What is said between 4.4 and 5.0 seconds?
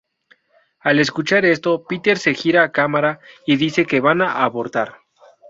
abortar.